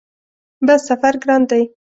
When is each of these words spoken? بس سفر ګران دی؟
بس 0.65 0.81
سفر 0.89 1.13
ګران 1.21 1.41
دی؟ 1.49 1.63